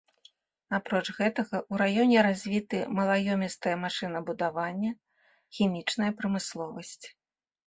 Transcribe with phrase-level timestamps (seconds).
[0.75, 4.91] Апроч гэтага, у раёне развіты металаёмістае машынабудаванне,
[5.61, 7.01] хімічная прамысловасць.